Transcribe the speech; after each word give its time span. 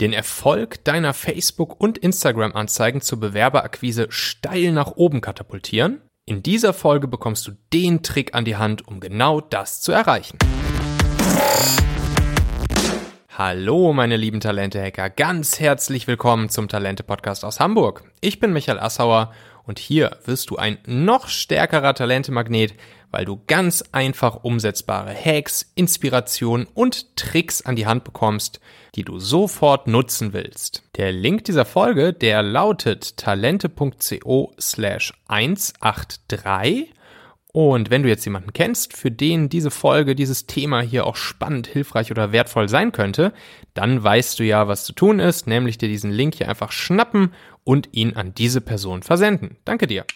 den 0.00 0.12
Erfolg 0.12 0.84
deiner 0.84 1.12
Facebook- 1.12 1.80
und 1.80 1.98
Instagram-Anzeigen 1.98 3.00
zur 3.00 3.18
Bewerberakquise 3.18 4.06
steil 4.10 4.70
nach 4.70 4.92
oben 4.92 5.20
katapultieren? 5.20 6.00
In 6.24 6.42
dieser 6.42 6.72
Folge 6.72 7.08
bekommst 7.08 7.46
du 7.48 7.52
den 7.72 8.02
Trick 8.04 8.34
an 8.34 8.44
die 8.44 8.56
Hand, 8.56 8.86
um 8.86 9.00
genau 9.00 9.40
das 9.40 9.80
zu 9.80 9.90
erreichen. 9.90 10.38
Hallo, 13.30 13.92
meine 13.92 14.16
lieben 14.16 14.38
Talente-Hacker, 14.40 15.10
ganz 15.10 15.58
herzlich 15.58 16.06
willkommen 16.06 16.48
zum 16.48 16.68
Talente-Podcast 16.68 17.44
aus 17.44 17.58
Hamburg. 17.58 18.04
Ich 18.20 18.38
bin 18.38 18.52
Michael 18.52 18.78
Assauer 18.78 19.32
und 19.68 19.78
hier 19.78 20.16
wirst 20.24 20.50
du 20.50 20.56
ein 20.56 20.78
noch 20.86 21.28
stärkerer 21.28 21.94
Talentemagnet, 21.94 22.74
weil 23.10 23.24
du 23.24 23.40
ganz 23.46 23.84
einfach 23.92 24.42
umsetzbare 24.42 25.14
Hacks, 25.14 25.70
Inspirationen 25.74 26.66
und 26.72 27.16
Tricks 27.16 27.62
an 27.62 27.76
die 27.76 27.86
Hand 27.86 28.04
bekommst, 28.04 28.60
die 28.94 29.04
du 29.04 29.18
sofort 29.18 29.86
nutzen 29.86 30.32
willst. 30.32 30.82
Der 30.96 31.12
Link 31.12 31.44
dieser 31.44 31.66
Folge, 31.66 32.12
der 32.12 32.42
lautet 32.42 33.18
talente.co 33.18 34.52
slash 34.58 35.12
183 35.28 36.94
und 37.52 37.90
wenn 37.90 38.02
du 38.02 38.08
jetzt 38.08 38.24
jemanden 38.24 38.52
kennst, 38.52 38.96
für 38.96 39.10
den 39.10 39.48
diese 39.48 39.70
Folge, 39.70 40.14
dieses 40.14 40.46
Thema 40.46 40.80
hier 40.80 41.06
auch 41.06 41.16
spannend, 41.16 41.66
hilfreich 41.66 42.10
oder 42.10 42.30
wertvoll 42.30 42.68
sein 42.68 42.92
könnte, 42.92 43.32
dann 43.74 44.02
weißt 44.04 44.38
du 44.38 44.44
ja, 44.44 44.68
was 44.68 44.84
zu 44.84 44.92
tun 44.92 45.18
ist, 45.18 45.46
nämlich 45.46 45.78
dir 45.78 45.88
diesen 45.88 46.12
Link 46.12 46.36
hier 46.36 46.48
einfach 46.48 46.72
schnappen 46.72 47.32
und 47.68 47.90
ihn 47.92 48.16
an 48.16 48.32
diese 48.32 48.62
Person 48.62 49.02
versenden. 49.02 49.58
Danke 49.66 49.86
dir. 49.86 50.06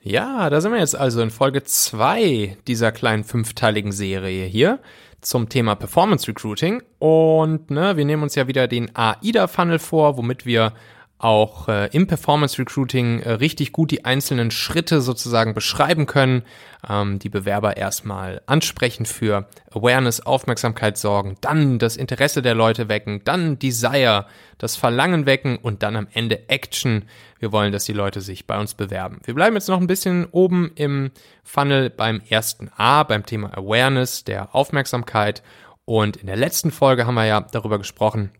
Ja, 0.00 0.48
da 0.50 0.60
sind 0.60 0.70
wir 0.70 0.78
jetzt 0.78 0.94
also 0.94 1.20
in 1.20 1.32
Folge 1.32 1.64
2 1.64 2.58
dieser 2.68 2.92
kleinen 2.92 3.24
fünfteiligen 3.24 3.90
Serie 3.90 4.44
hier 4.46 4.78
zum 5.20 5.48
Thema 5.48 5.74
Performance 5.74 6.28
Recruiting. 6.28 6.80
Und 7.00 7.72
ne, 7.72 7.96
wir 7.96 8.04
nehmen 8.04 8.22
uns 8.22 8.36
ja 8.36 8.46
wieder 8.46 8.68
den 8.68 8.94
AIDA-Funnel 8.94 9.80
vor, 9.80 10.16
womit 10.16 10.46
wir 10.46 10.74
auch 11.22 11.68
äh, 11.68 11.88
im 11.92 12.06
Performance 12.06 12.58
Recruiting 12.58 13.20
äh, 13.20 13.32
richtig 13.32 13.72
gut 13.72 13.90
die 13.90 14.04
einzelnen 14.04 14.50
Schritte 14.50 15.00
sozusagen 15.00 15.54
beschreiben 15.54 16.06
können, 16.06 16.42
ähm, 16.88 17.18
die 17.18 17.28
Bewerber 17.28 17.76
erstmal 17.76 18.42
ansprechen 18.46 19.06
für 19.06 19.46
Awareness, 19.70 20.20
Aufmerksamkeit 20.20 20.98
sorgen, 20.98 21.36
dann 21.40 21.78
das 21.78 21.96
Interesse 21.96 22.42
der 22.42 22.54
Leute 22.54 22.88
wecken, 22.88 23.22
dann 23.24 23.58
Desire, 23.58 24.26
das 24.58 24.76
Verlangen 24.76 25.24
wecken 25.24 25.58
und 25.58 25.82
dann 25.82 25.96
am 25.96 26.08
Ende 26.12 26.48
Action. 26.48 27.04
Wir 27.38 27.52
wollen, 27.52 27.72
dass 27.72 27.84
die 27.84 27.92
Leute 27.92 28.20
sich 28.20 28.46
bei 28.46 28.58
uns 28.58 28.74
bewerben. 28.74 29.20
Wir 29.24 29.34
bleiben 29.34 29.54
jetzt 29.54 29.68
noch 29.68 29.80
ein 29.80 29.86
bisschen 29.86 30.26
oben 30.32 30.72
im 30.74 31.12
Funnel 31.44 31.90
beim 31.90 32.20
ersten 32.28 32.70
A, 32.76 33.04
beim 33.04 33.24
Thema 33.24 33.56
Awareness, 33.56 34.24
der 34.24 34.54
Aufmerksamkeit. 34.54 35.42
Und 35.84 36.16
in 36.16 36.26
der 36.26 36.36
letzten 36.36 36.70
Folge 36.70 37.06
haben 37.06 37.14
wir 37.14 37.26
ja 37.26 37.40
darüber 37.40 37.78
gesprochen, 37.78 38.30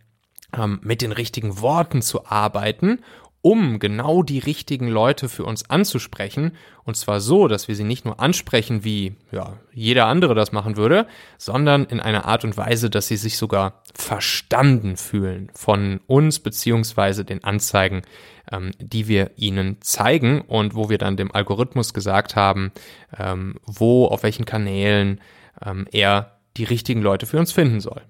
ähm, 0.56 0.80
mit 0.82 1.02
den 1.02 1.12
richtigen 1.12 1.60
Worten 1.60 2.02
zu 2.02 2.26
arbeiten, 2.26 3.00
um 3.42 3.80
genau 3.80 4.22
die 4.22 4.38
richtigen 4.38 4.86
Leute 4.86 5.28
für 5.28 5.44
uns 5.44 5.68
anzusprechen. 5.68 6.52
Und 6.84 6.96
zwar 6.96 7.20
so, 7.20 7.48
dass 7.48 7.66
wir 7.66 7.74
sie 7.74 7.84
nicht 7.84 8.04
nur 8.04 8.20
ansprechen, 8.20 8.84
wie 8.84 9.16
ja, 9.32 9.58
jeder 9.74 10.06
andere 10.06 10.36
das 10.36 10.52
machen 10.52 10.76
würde, 10.76 11.06
sondern 11.38 11.84
in 11.84 11.98
einer 11.98 12.24
Art 12.24 12.44
und 12.44 12.56
Weise, 12.56 12.88
dass 12.88 13.08
sie 13.08 13.16
sich 13.16 13.36
sogar 13.36 13.82
verstanden 13.94 14.96
fühlen 14.96 15.50
von 15.54 16.00
uns 16.06 16.38
beziehungsweise 16.38 17.24
den 17.24 17.42
Anzeigen, 17.42 18.02
ähm, 18.50 18.70
die 18.78 19.08
wir 19.08 19.32
ihnen 19.36 19.78
zeigen 19.80 20.40
und 20.42 20.76
wo 20.76 20.88
wir 20.88 20.98
dann 20.98 21.16
dem 21.16 21.32
Algorithmus 21.32 21.94
gesagt 21.94 22.36
haben, 22.36 22.70
ähm, 23.18 23.56
wo, 23.66 24.06
auf 24.06 24.22
welchen 24.22 24.44
Kanälen 24.44 25.20
ähm, 25.64 25.88
er 25.90 26.38
die 26.56 26.64
richtigen 26.64 27.02
Leute 27.02 27.26
für 27.26 27.38
uns 27.38 27.50
finden 27.50 27.80
soll. 27.80 28.02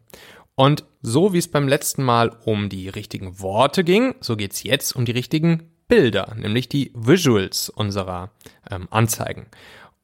Und 0.55 0.85
so 1.01 1.33
wie 1.33 1.39
es 1.39 1.49
beim 1.49 1.69
letzten 1.69 2.03
Mal 2.03 2.37
um 2.45 2.69
die 2.69 2.89
richtigen 2.89 3.41
Worte 3.41 3.85
ging, 3.85 4.15
so 4.21 4.37
geht's 4.37 4.63
jetzt 4.63 4.95
um 4.95 5.05
die 5.05 5.13
richtigen 5.13 5.71
Bilder, 5.89 6.35
nämlich 6.37 6.69
die 6.69 6.93
Visuals 6.95 7.69
unserer 7.69 8.31
ähm, 8.71 8.89
Anzeigen. 8.91 9.47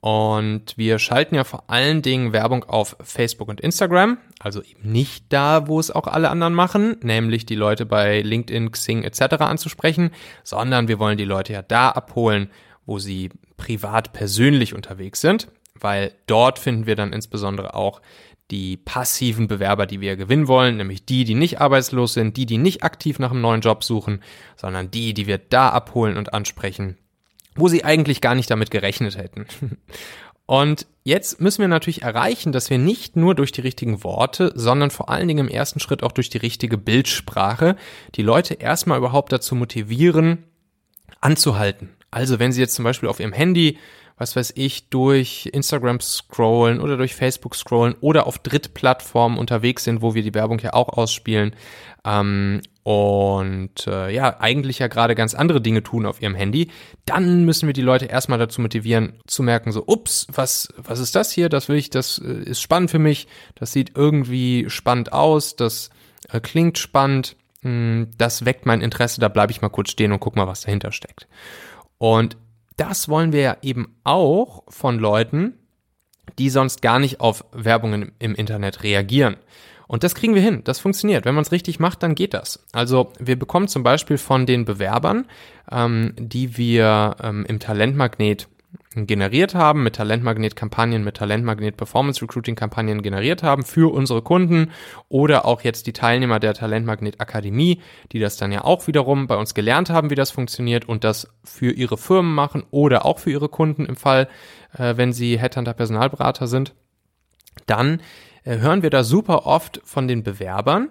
Und 0.01 0.79
wir 0.79 1.01
schalten 1.01 1.35
ja 1.35 1.43
vor 1.43 1.65
allen 1.69 2.03
Dingen 2.03 2.33
Werbung 2.33 2.63
auf 2.65 2.97
Facebook 3.03 3.49
und 3.49 3.61
Instagram, 3.61 4.19
also 4.39 4.63
eben 4.63 4.93
nicht 4.93 5.25
da, 5.31 5.67
wo 5.67 5.81
es 5.81 5.91
auch 5.91 6.07
alle 6.07 6.31
anderen 6.31 6.55
machen, 6.55 6.97
nämlich 7.03 7.47
die 7.47 7.57
Leute 7.57 7.85
bei 7.85 8.21
LinkedIn, 8.21 8.71
Xing 8.71 9.03
etc. 9.03 9.41
anzusprechen, 9.41 10.11
sondern 10.45 10.87
wir 10.87 11.01
wollen 11.01 11.19
die 11.19 11.25
Leute 11.25 11.53
ja 11.53 11.63
da 11.63 11.91
abholen, 11.91 12.49
wo 12.87 12.99
sie 13.01 13.31
privat 13.57 14.13
persönlich 14.13 14.73
unterwegs 14.73 15.21
sind, 15.21 15.49
weil 15.75 16.13
dort 16.27 16.61
finden 16.61 16.87
wir 16.87 16.95
dann 16.95 17.13
insbesondere 17.13 17.75
auch 17.75 18.01
die 18.51 18.77
passiven 18.77 19.47
Bewerber, 19.47 19.87
die 19.87 20.01
wir 20.01 20.17
gewinnen 20.17 20.49
wollen, 20.49 20.79
nämlich 20.79 21.05
die, 21.05 21.25
die 21.25 21.35
nicht 21.35 21.61
arbeitslos 21.61 22.15
sind, 22.15 22.37
die, 22.37 22.47
die 22.47 22.59
nicht 22.59 22.83
aktiv 22.83 23.19
nach 23.19 23.31
einem 23.31 23.43
neuen 23.43 23.61
Job 23.61 23.85
suchen, 23.85 24.23
sondern 24.57 24.91
die, 24.91 25.13
die 25.15 25.27
wir 25.27 25.39
da 25.39 25.69
abholen 25.69 26.17
und 26.17 26.33
ansprechen, 26.33 26.97
wo 27.55 27.69
sie 27.69 27.85
eigentlich 27.85 28.21
gar 28.21 28.35
nicht 28.35 28.51
damit 28.51 28.71
gerechnet 28.71 29.17
hätten. 29.17 29.47
Und 30.47 30.87
jetzt 31.05 31.43
müssen 31.43 31.61
wir 31.61 31.69
natürlich 31.69 32.01
erreichen, 32.01 32.53
dass 32.53 32.71
wir 32.71 32.79
nicht 32.79 33.17
nur 33.17 33.35
durch 33.35 33.53
die 33.53 33.61
richtigen 33.61 34.03
Worte, 34.03 34.51
sondern 34.55 34.91
vor 34.91 35.11
allen 35.11 35.29
Dingen 35.29 35.47
im 35.47 35.53
ersten 35.53 35.79
Schritt 35.79 36.03
auch 36.03 36.11
durch 36.11 36.31
die 36.31 36.39
richtige 36.39 36.79
Bildsprache 36.79 37.77
die 38.15 38.23
Leute 38.23 38.55
erstmal 38.55 38.97
überhaupt 38.97 39.31
dazu 39.31 39.55
motivieren, 39.55 40.45
anzuhalten. 41.21 41.91
Also 42.11 42.39
wenn 42.39 42.53
sie 42.53 42.63
jetzt 42.63 42.75
zum 42.75 42.85
Beispiel 42.85 43.11
auf 43.11 43.21
ihrem 43.21 43.35
Handy 43.35 43.77
was 44.19 44.35
weiß 44.35 44.53
ich, 44.57 44.89
durch 44.91 45.49
Instagram 45.53 46.01
scrollen 46.01 46.81
oder 46.81 46.97
durch 46.97 47.15
Facebook 47.15 47.55
scrollen 47.55 47.95
oder 48.01 48.27
auf 48.27 48.39
Drittplattformen 48.39 49.39
unterwegs 49.39 49.85
sind, 49.85 50.03
wo 50.03 50.15
wir 50.15 50.23
die 50.23 50.35
Werbung 50.35 50.59
ja 50.59 50.75
auch 50.75 50.89
ausspielen. 50.89 51.55
Ähm, 52.05 52.61
und 52.83 53.87
äh, 53.87 54.13
ja, 54.15 54.41
eigentlich 54.41 54.79
ja 54.79 54.89
gerade 54.89 55.15
ganz 55.15 55.35
andere 55.35 55.61
Dinge 55.61 55.83
tun 55.83 56.07
auf 56.07 56.23
ihrem 56.23 56.35
Handy, 56.35 56.71
dann 57.05 57.45
müssen 57.45 57.67
wir 57.67 57.75
die 57.75 57.83
Leute 57.83 58.07
erstmal 58.07 58.39
dazu 58.39 58.61
motivieren, 58.61 59.21
zu 59.27 59.43
merken, 59.43 59.73
so, 59.73 59.85
ups, 59.87 60.27
was, 60.33 60.69
was 60.77 60.99
ist 60.99 61.15
das 61.15 61.31
hier? 61.31 61.49
Das 61.49 61.69
will 61.69 61.77
ich, 61.77 61.91
das 61.91 62.19
äh, 62.19 62.43
ist 62.45 62.61
spannend 62.61 62.91
für 62.91 62.99
mich, 62.99 63.29
das 63.55 63.73
sieht 63.73 63.93
irgendwie 63.95 64.67
spannend 64.69 65.13
aus, 65.13 65.55
das 65.55 65.91
äh, 66.31 66.41
klingt 66.41 66.79
spannend, 66.79 67.37
mh, 67.63 67.71
hm, 67.71 68.11
das 68.17 68.45
weckt 68.45 68.67
mein 68.67 68.81
Interesse, 68.81 69.21
da 69.21 69.29
bleibe 69.29 69.53
ich 69.53 69.61
mal 69.61 69.69
kurz 69.69 69.91
stehen 69.91 70.13
und 70.13 70.21
guck 70.21 70.35
mal, 70.35 70.47
was 70.47 70.63
dahinter 70.63 70.91
steckt. 70.91 71.29
Und 71.99 72.37
das 72.79 73.09
wollen 73.09 73.33
wir 73.33 73.41
ja 73.41 73.57
eben 73.63 73.95
auch 74.05 74.63
von 74.69 74.99
Leuten, 74.99 75.55
die 76.39 76.49
sonst 76.49 76.81
gar 76.81 76.99
nicht 76.99 77.21
auf 77.21 77.45
Werbungen 77.53 78.13
im 78.19 78.35
Internet 78.35 78.83
reagieren. 78.83 79.37
Und 79.87 80.05
das 80.05 80.15
kriegen 80.15 80.35
wir 80.35 80.43
hin. 80.43 80.63
Das 80.65 80.79
funktioniert. 80.79 81.25
Wenn 81.25 81.35
man 81.35 81.43
es 81.43 81.53
richtig 81.53 81.81
macht, 81.81 82.03
dann 82.03 82.15
geht 82.15 82.35
das. 82.35 82.65
Also 82.73 83.13
wir 83.19 83.39
bekommen 83.39 83.69
zum 83.69 83.83
Beispiel 83.83 84.19
von 84.19 84.45
den 84.45 84.65
Bewerbern, 84.67 85.27
ähm, 85.73 86.13
die 86.19 86.57
wir 86.59 87.17
ähm, 87.23 87.47
im 87.49 87.59
Talentmagnet 87.59 88.49
generiert 88.95 89.55
haben, 89.55 89.83
mit 89.83 89.97
Talentmagnet-Kampagnen, 89.97 91.05
mit 91.05 91.17
Talentmagnet-Performance-Recruiting-Kampagnen 91.17 93.03
generiert 93.03 93.43
haben 93.43 93.65
für 93.65 93.93
unsere 93.93 94.23
Kunden 94.23 94.71
oder 95.09 95.45
auch 95.45 95.61
jetzt 95.63 95.87
die 95.87 95.93
Teilnehmer 95.93 96.41
der 96.41 96.55
Talentmagnet-Akademie, 96.55 97.83
die 98.13 98.19
das 98.19 98.37
dann 98.37 98.53
ja 98.53 98.65
auch 98.65 98.87
wiederum 98.87 99.27
bei 99.27 99.37
uns 99.37 99.55
gelernt 99.55 99.91
haben, 99.91 100.11
wie 100.11 100.15
das 100.15 100.31
funktioniert 100.31 100.89
und 100.89 101.05
das 101.05 101.29
für 101.45 101.71
ihre 101.71 101.99
Firmen 101.99 102.35
machen 102.35 102.65
oder 102.71 103.05
auch 103.05 103.19
für 103.19 103.31
ihre 103.31 103.49
Kunden 103.49 103.85
im 103.85 103.97
Fall, 103.97 104.29
äh, 104.77 104.97
wenn 104.97 105.13
sie 105.13 105.39
Headhunter-Personalberater 105.39 106.47
sind, 106.47 106.75
dann 107.67 108.01
äh, 108.45 108.59
hören 108.59 108.83
wir 108.83 108.91
da 108.91 109.05
super 109.05 109.47
oft 109.47 109.81
von 109.85 110.09
den 110.09 110.23
Bewerbern, 110.23 110.89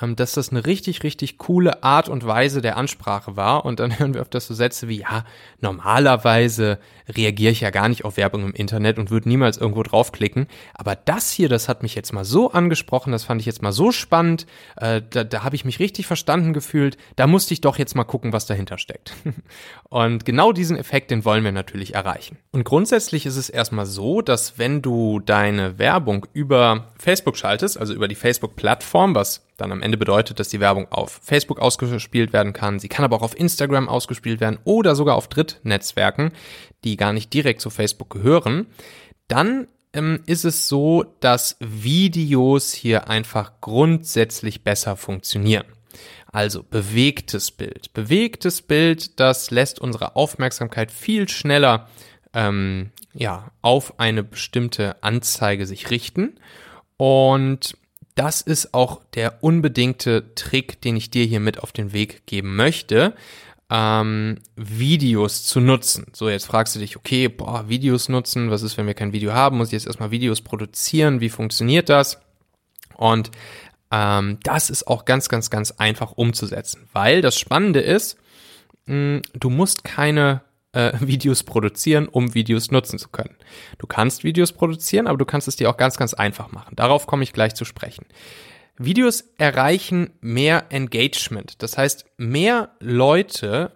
dass 0.00 0.32
das 0.32 0.50
eine 0.50 0.64
richtig, 0.64 1.02
richtig 1.02 1.38
coole 1.38 1.82
Art 1.82 2.08
und 2.08 2.26
Weise 2.26 2.62
der 2.62 2.76
Ansprache 2.76 3.36
war. 3.36 3.64
Und 3.64 3.80
dann 3.80 3.98
hören 3.98 4.14
wir 4.14 4.20
öfters 4.20 4.46
so 4.46 4.54
Sätze 4.54 4.88
wie, 4.88 5.00
ja, 5.00 5.24
normalerweise 5.60 6.78
reagiere 7.08 7.52
ich 7.52 7.60
ja 7.60 7.70
gar 7.70 7.88
nicht 7.88 8.04
auf 8.04 8.16
Werbung 8.16 8.44
im 8.44 8.52
Internet 8.52 8.98
und 8.98 9.10
würde 9.10 9.28
niemals 9.28 9.56
irgendwo 9.56 9.82
draufklicken. 9.82 10.46
Aber 10.74 10.94
das 10.94 11.32
hier, 11.32 11.48
das 11.48 11.68
hat 11.68 11.82
mich 11.82 11.94
jetzt 11.94 12.12
mal 12.12 12.24
so 12.24 12.52
angesprochen, 12.52 13.12
das 13.12 13.24
fand 13.24 13.40
ich 13.40 13.46
jetzt 13.46 13.62
mal 13.62 13.72
so 13.72 13.90
spannend, 13.90 14.46
äh, 14.76 15.02
da, 15.08 15.24
da 15.24 15.42
habe 15.42 15.56
ich 15.56 15.64
mich 15.64 15.80
richtig 15.80 16.06
verstanden 16.06 16.52
gefühlt. 16.52 16.96
Da 17.16 17.26
musste 17.26 17.54
ich 17.54 17.60
doch 17.60 17.78
jetzt 17.78 17.96
mal 17.96 18.04
gucken, 18.04 18.32
was 18.32 18.46
dahinter 18.46 18.78
steckt. 18.78 19.14
und 19.88 20.24
genau 20.24 20.52
diesen 20.52 20.76
Effekt, 20.76 21.10
den 21.10 21.24
wollen 21.24 21.44
wir 21.44 21.52
natürlich 21.52 21.94
erreichen. 21.94 22.38
Und 22.52 22.64
grundsätzlich 22.64 23.26
ist 23.26 23.36
es 23.36 23.48
erstmal 23.48 23.86
so, 23.86 24.22
dass 24.22 24.58
wenn 24.58 24.82
du 24.82 25.18
deine 25.20 25.78
Werbung 25.78 26.26
über 26.32 26.92
Facebook 26.98 27.36
schaltest, 27.36 27.78
also 27.78 27.94
über 27.94 28.06
die 28.06 28.14
Facebook-Plattform, 28.14 29.14
was 29.14 29.47
dann 29.58 29.72
am 29.72 29.82
Ende 29.82 29.98
bedeutet, 29.98 30.40
dass 30.40 30.48
die 30.48 30.60
Werbung 30.60 30.90
auf 30.90 31.20
Facebook 31.22 31.60
ausgespielt 31.60 32.32
werden 32.32 32.54
kann. 32.54 32.78
Sie 32.78 32.88
kann 32.88 33.04
aber 33.04 33.16
auch 33.16 33.22
auf 33.22 33.38
Instagram 33.38 33.88
ausgespielt 33.88 34.40
werden 34.40 34.58
oder 34.64 34.94
sogar 34.94 35.16
auf 35.16 35.28
Drittnetzwerken, 35.28 36.32
die 36.84 36.96
gar 36.96 37.12
nicht 37.12 37.34
direkt 37.34 37.60
zu 37.60 37.68
Facebook 37.68 38.08
gehören. 38.08 38.66
Dann 39.26 39.66
ähm, 39.92 40.22
ist 40.26 40.44
es 40.44 40.68
so, 40.68 41.04
dass 41.20 41.56
Videos 41.60 42.72
hier 42.72 43.08
einfach 43.08 43.60
grundsätzlich 43.60 44.62
besser 44.62 44.96
funktionieren. 44.96 45.66
Also 46.30 46.62
bewegtes 46.62 47.50
Bild. 47.50 47.92
Bewegtes 47.94 48.62
Bild, 48.62 49.18
das 49.18 49.50
lässt 49.50 49.80
unsere 49.80 50.14
Aufmerksamkeit 50.14 50.92
viel 50.92 51.28
schneller 51.28 51.88
ähm, 52.32 52.90
ja, 53.12 53.50
auf 53.62 53.98
eine 53.98 54.22
bestimmte 54.22 55.02
Anzeige 55.02 55.66
sich 55.66 55.90
richten. 55.90 56.38
Und 56.96 57.76
das 58.18 58.40
ist 58.40 58.74
auch 58.74 59.00
der 59.14 59.44
unbedingte 59.44 60.34
Trick, 60.34 60.80
den 60.80 60.96
ich 60.96 61.10
dir 61.10 61.24
hier 61.24 61.40
mit 61.40 61.62
auf 61.62 61.70
den 61.70 61.92
Weg 61.92 62.26
geben 62.26 62.56
möchte, 62.56 63.14
ähm, 63.70 64.38
Videos 64.56 65.44
zu 65.44 65.60
nutzen. 65.60 66.06
So, 66.12 66.28
jetzt 66.28 66.46
fragst 66.46 66.74
du 66.74 66.80
dich, 66.80 66.96
okay, 66.96 67.28
boah, 67.28 67.68
Videos 67.68 68.08
nutzen, 68.08 68.50
was 68.50 68.62
ist, 68.62 68.76
wenn 68.76 68.86
wir 68.86 68.94
kein 68.94 69.12
Video 69.12 69.34
haben? 69.34 69.58
Muss 69.58 69.68
ich 69.68 69.74
jetzt 69.74 69.86
erstmal 69.86 70.10
Videos 70.10 70.40
produzieren? 70.40 71.20
Wie 71.20 71.28
funktioniert 71.28 71.88
das? 71.88 72.18
Und 72.96 73.30
ähm, 73.92 74.38
das 74.42 74.68
ist 74.68 74.88
auch 74.88 75.04
ganz, 75.04 75.28
ganz, 75.28 75.48
ganz 75.48 75.70
einfach 75.72 76.12
umzusetzen, 76.12 76.88
weil 76.92 77.22
das 77.22 77.38
Spannende 77.38 77.80
ist, 77.80 78.18
mh, 78.86 79.22
du 79.34 79.50
musst 79.50 79.84
keine 79.84 80.42
äh, 80.72 80.92
Videos 81.00 81.42
produzieren, 81.42 82.08
um 82.08 82.34
Videos 82.34 82.70
nutzen 82.70 82.98
zu 82.98 83.08
können. 83.08 83.36
Du 83.78 83.86
kannst 83.86 84.24
Videos 84.24 84.52
produzieren, 84.52 85.06
aber 85.06 85.18
du 85.18 85.24
kannst 85.24 85.48
es 85.48 85.56
dir 85.56 85.70
auch 85.70 85.76
ganz, 85.76 85.96
ganz 85.96 86.14
einfach 86.14 86.52
machen. 86.52 86.76
Darauf 86.76 87.06
komme 87.06 87.22
ich 87.22 87.32
gleich 87.32 87.54
zu 87.54 87.64
sprechen. 87.64 88.06
Videos 88.78 89.24
erreichen 89.38 90.10
mehr 90.20 90.66
Engagement. 90.70 91.62
Das 91.62 91.76
heißt, 91.76 92.06
mehr 92.16 92.70
Leute 92.78 93.72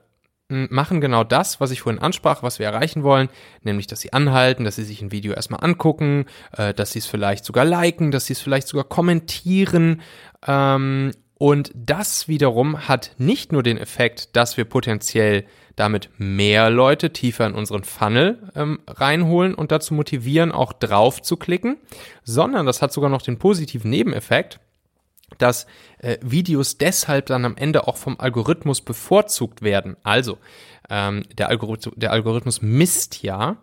hm, 0.49 0.69
machen 0.71 1.01
genau 1.01 1.25
das, 1.25 1.61
was 1.61 1.71
ich 1.71 1.81
vorhin 1.81 2.01
ansprach, 2.01 2.43
was 2.43 2.59
wir 2.59 2.67
erreichen 2.67 3.03
wollen, 3.03 3.29
nämlich, 3.63 3.87
dass 3.87 4.01
sie 4.01 4.13
anhalten, 4.13 4.65
dass 4.65 4.77
sie 4.77 4.85
sich 4.85 5.03
ein 5.03 5.11
Video 5.11 5.33
erstmal 5.33 5.65
angucken, 5.65 6.27
äh, 6.57 6.73
dass 6.73 6.93
sie 6.93 7.01
es 7.01 7.07
vielleicht 7.07 7.45
sogar 7.45 7.65
liken, 7.65 8.11
dass 8.11 8.27
sie 8.27 8.35
es 8.35 8.41
vielleicht 8.41 8.69
sogar 8.69 8.85
kommentieren. 8.85 10.03
Ähm, 10.47 11.13
und 11.43 11.73
das 11.75 12.29
wiederum 12.29 12.87
hat 12.87 13.17
nicht 13.19 13.51
nur 13.51 13.65
den 13.65 13.77
Effekt, 13.77 14.37
dass 14.37 14.57
wir 14.57 14.65
potenziell 14.65 15.45
damit 15.75 16.09
mehr 16.17 16.71
Leute 16.71 17.13
tiefer 17.13 17.45
in 17.47 17.55
unseren 17.55 17.83
Funnel 17.83 18.49
ähm, 18.55 18.79
reinholen 18.87 19.53
und 19.53 19.73
dazu 19.73 19.93
motivieren, 19.93 20.53
auch 20.53 20.73
drauf 20.73 21.21
zu 21.21 21.37
klicken, 21.37 21.79
sondern 22.23 22.65
das 22.65 22.81
hat 22.81 22.93
sogar 22.93 23.11
noch 23.11 23.23
den 23.23 23.41
positiven 23.41 23.91
Nebeneffekt, 23.91 24.61
dass 25.39 25.67
äh, 25.99 26.17
Videos 26.23 26.79
deshalb 26.79 27.27
dann 27.27 27.45
am 27.45 27.57
Ende 27.57 27.89
auch 27.89 27.97
vom 27.97 28.21
Algorithmus 28.21 28.81
bevorzugt 28.81 29.63
werden. 29.63 29.97
Also 30.05 30.39
ähm, 30.91 31.25
der, 31.37 31.49
Algorithmus, 31.49 31.93
der 31.97 32.13
Algorithmus 32.13 32.63
misst 32.63 33.25
ja, 33.25 33.57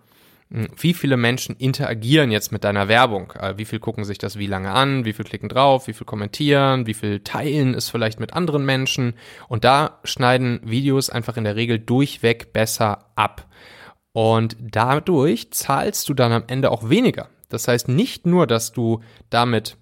wie 0.49 0.95
viele 0.95 1.15
Menschen 1.15 1.55
interagieren 1.55 2.31
jetzt 2.31 2.51
mit 2.51 2.63
deiner 2.63 2.87
Werbung? 2.87 3.33
Äh, 3.33 3.57
wie 3.57 3.65
viel 3.65 3.79
gucken 3.79 4.03
sich 4.03 4.17
das 4.17 4.39
wie 4.39 4.47
lange 4.47 4.71
an? 4.71 5.05
Wie 5.05 5.13
viel 5.13 5.25
klicken 5.25 5.47
drauf? 5.47 5.87
Wie 5.87 5.93
viel 5.93 6.07
kommentieren? 6.07 6.87
Wie 6.87 6.95
viel 6.95 7.19
teilen 7.19 7.75
es 7.75 7.89
vielleicht 7.89 8.19
mit 8.19 8.33
anderen 8.33 8.65
Menschen? 8.65 9.13
Und 9.47 9.63
da 9.63 9.99
schneiden 10.03 10.59
Videos 10.63 11.11
einfach 11.11 11.37
in 11.37 11.43
der 11.43 11.55
Regel 11.55 11.77
durchweg 11.77 12.51
besser 12.51 13.11
ab. 13.15 13.47
Und 14.11 14.57
dadurch 14.59 15.51
zahlst 15.51 16.09
du 16.09 16.15
dann 16.15 16.31
am 16.31 16.43
Ende 16.47 16.71
auch 16.71 16.89
weniger. 16.89 17.29
Das 17.49 17.67
heißt 17.67 17.87
nicht 17.87 18.25
nur, 18.25 18.47
dass 18.47 18.71
du 18.71 19.01
damit 19.29 19.77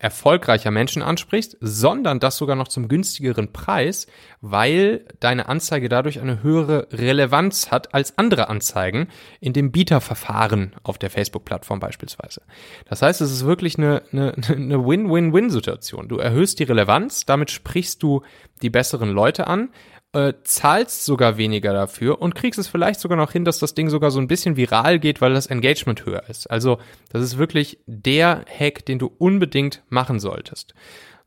erfolgreicher 0.00 0.72
Menschen 0.72 1.02
ansprichst, 1.02 1.56
sondern 1.60 2.18
das 2.18 2.36
sogar 2.36 2.56
noch 2.56 2.66
zum 2.66 2.88
günstigeren 2.88 3.52
Preis, 3.52 4.08
weil 4.40 5.04
deine 5.20 5.48
Anzeige 5.48 5.88
dadurch 5.88 6.20
eine 6.20 6.42
höhere 6.42 6.88
Relevanz 6.90 7.70
hat 7.70 7.94
als 7.94 8.18
andere 8.18 8.48
Anzeigen 8.48 9.06
in 9.40 9.52
dem 9.52 9.70
Bieterverfahren 9.70 10.74
auf 10.82 10.98
der 10.98 11.10
Facebook-Plattform 11.10 11.78
beispielsweise. 11.78 12.42
Das 12.86 13.02
heißt, 13.02 13.20
es 13.20 13.30
ist 13.30 13.44
wirklich 13.44 13.78
eine, 13.78 14.02
eine, 14.12 14.34
eine 14.48 14.84
Win-Win-Win-Situation. 14.84 16.08
Du 16.08 16.18
erhöhst 16.18 16.58
die 16.58 16.64
Relevanz, 16.64 17.24
damit 17.24 17.52
sprichst 17.52 18.02
du 18.02 18.22
die 18.62 18.70
besseren 18.70 19.10
Leute 19.10 19.46
an, 19.46 19.70
äh, 20.14 20.34
zahlst 20.44 21.04
sogar 21.04 21.38
weniger 21.38 21.72
dafür 21.72 22.20
und 22.20 22.34
kriegst 22.34 22.58
es 22.58 22.68
vielleicht 22.68 23.00
sogar 23.00 23.16
noch 23.16 23.32
hin, 23.32 23.44
dass 23.44 23.58
das 23.58 23.74
Ding 23.74 23.88
sogar 23.88 24.10
so 24.10 24.20
ein 24.20 24.28
bisschen 24.28 24.56
viral 24.56 24.98
geht, 24.98 25.20
weil 25.20 25.32
das 25.32 25.46
Engagement 25.46 26.04
höher 26.04 26.28
ist. 26.28 26.50
Also 26.50 26.78
das 27.10 27.22
ist 27.22 27.38
wirklich 27.38 27.78
der 27.86 28.44
Hack, 28.46 28.84
den 28.84 28.98
du 28.98 29.10
unbedingt 29.18 29.51
machen 29.88 30.20
solltest. 30.20 30.74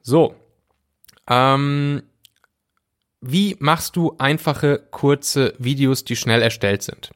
So, 0.02 0.36
ähm, 1.28 2.04
wie 3.22 3.56
machst 3.60 3.96
du 3.96 4.16
einfache, 4.20 4.88
kurze 4.92 5.54
Videos, 5.58 6.04
die 6.04 6.16
schnell 6.16 6.42
erstellt 6.42 6.84
sind? 6.84 7.12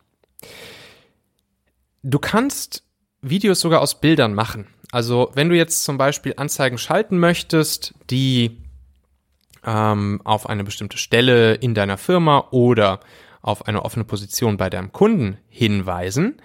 Du 2.02 2.18
kannst 2.18 2.84
Videos 3.22 3.60
sogar 3.60 3.82
aus 3.82 4.00
Bildern 4.00 4.34
machen. 4.34 4.68
Also 4.92 5.30
wenn 5.36 5.50
du 5.50 5.56
jetzt 5.56 5.84
zum 5.84 5.98
Beispiel 5.98 6.34
Anzeigen 6.38 6.78
schalten 6.78 7.20
möchtest, 7.20 7.94
die 8.10 8.58
ähm, 9.66 10.22
auf 10.24 10.50
eine 10.50 10.64
bestimmte 10.64 10.98
Stelle 10.98 11.54
in 11.56 11.76
deiner 11.76 11.98
Firma 11.98 12.48
oder 12.52 13.02
auf 13.42 13.68
eine 13.68 13.84
offene 13.84 14.06
Position 14.06 14.58
bei 14.58 14.70
deinem 14.70 14.92
Kunden 14.92 15.38
hinweisen, 15.50 16.42